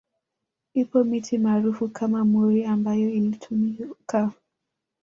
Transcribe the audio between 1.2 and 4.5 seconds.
maarufu kama mwori ambayo ilitumika